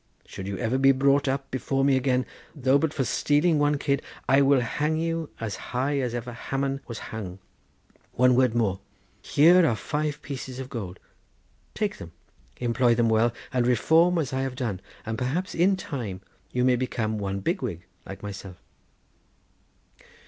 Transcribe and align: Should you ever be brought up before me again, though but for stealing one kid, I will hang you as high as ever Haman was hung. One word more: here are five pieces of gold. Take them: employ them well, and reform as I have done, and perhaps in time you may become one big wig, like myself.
Should 0.25 0.47
you 0.47 0.57
ever 0.57 0.79
be 0.79 0.93
brought 0.93 1.27
up 1.27 1.51
before 1.51 1.85
me 1.85 1.95
again, 1.95 2.25
though 2.55 2.79
but 2.79 2.91
for 2.91 3.03
stealing 3.03 3.59
one 3.59 3.77
kid, 3.77 4.01
I 4.27 4.41
will 4.41 4.61
hang 4.61 4.97
you 4.97 5.29
as 5.39 5.57
high 5.69 5.99
as 5.99 6.15
ever 6.15 6.33
Haman 6.33 6.81
was 6.87 6.97
hung. 7.13 7.37
One 8.13 8.33
word 8.33 8.55
more: 8.55 8.79
here 9.21 9.63
are 9.63 9.75
five 9.75 10.19
pieces 10.23 10.57
of 10.57 10.71
gold. 10.71 10.97
Take 11.75 11.97
them: 11.97 12.13
employ 12.57 12.95
them 12.95 13.09
well, 13.09 13.31
and 13.53 13.67
reform 13.67 14.17
as 14.17 14.33
I 14.33 14.41
have 14.41 14.55
done, 14.55 14.81
and 15.05 15.19
perhaps 15.19 15.53
in 15.53 15.77
time 15.77 16.21
you 16.49 16.63
may 16.65 16.77
become 16.77 17.19
one 17.19 17.39
big 17.39 17.61
wig, 17.61 17.85
like 18.03 18.23
myself. 18.23 18.57